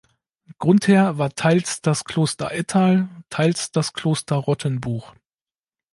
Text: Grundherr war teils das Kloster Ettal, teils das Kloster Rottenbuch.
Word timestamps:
Grundherr 0.57 1.19
war 1.19 1.29
teils 1.35 1.81
das 1.83 2.05
Kloster 2.05 2.51
Ettal, 2.53 3.07
teils 3.29 3.71
das 3.71 3.93
Kloster 3.93 4.35
Rottenbuch. 4.35 5.13